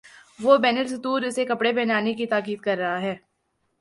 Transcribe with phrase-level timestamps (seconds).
[0.39, 3.15] وہ بین السطور اسے کپڑے پہنانے کی تاکید کر رہا ہے۔